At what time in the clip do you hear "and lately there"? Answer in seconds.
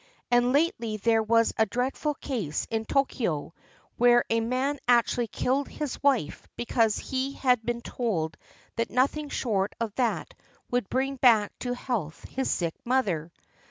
0.31-1.21